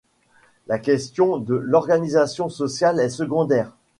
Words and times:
La 0.65 0.79
question 0.79 1.37
de 1.37 1.53
l’organisation 1.53 2.49
sociale 2.49 2.99
est 2.99 3.11
secondaire. 3.11 3.75